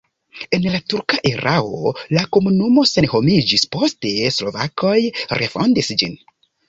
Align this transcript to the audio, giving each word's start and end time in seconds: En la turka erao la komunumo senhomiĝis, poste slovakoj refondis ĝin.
En 0.57 0.63
la 0.75 0.79
turka 0.93 1.17
erao 1.31 1.91
la 2.17 2.23
komunumo 2.37 2.85
senhomiĝis, 2.93 3.67
poste 3.77 4.15
slovakoj 4.39 4.97
refondis 5.43 5.93
ĝin. 6.03 6.19